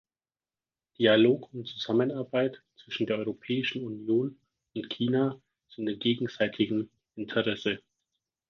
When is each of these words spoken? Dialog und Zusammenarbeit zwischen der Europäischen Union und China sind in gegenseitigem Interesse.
Dialog 0.97 1.53
und 1.53 1.67
Zusammenarbeit 1.67 2.63
zwischen 2.75 3.05
der 3.05 3.19
Europäischen 3.19 3.85
Union 3.85 4.39
und 4.73 4.89
China 4.89 5.39
sind 5.69 5.87
in 5.87 5.99
gegenseitigem 5.99 6.89
Interesse. 7.13 7.83